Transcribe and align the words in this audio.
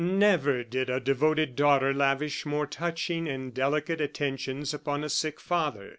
Never 0.03 0.63
did 0.63 0.89
a 0.89 0.99
devoted 0.99 1.55
daughter 1.55 1.93
lavish 1.93 2.43
more 2.43 2.65
touching 2.65 3.27
and 3.27 3.53
delicate 3.53 4.01
attentions 4.01 4.73
upon 4.73 5.03
a 5.03 5.09
sick 5.09 5.39
father. 5.39 5.89